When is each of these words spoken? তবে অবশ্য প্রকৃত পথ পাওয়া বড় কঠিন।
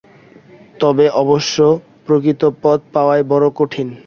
তবে 0.79 1.05
অবশ্য 1.21 1.57
প্রকৃত 2.05 2.41
পথ 2.61 2.79
পাওয়া 2.93 3.15
বড় 3.31 3.45
কঠিন। 3.55 3.87